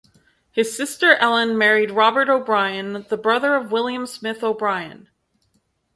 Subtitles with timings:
[0.51, 5.09] His sister Ellen married Robert O'Brien, the brother of William Smith O'Brien.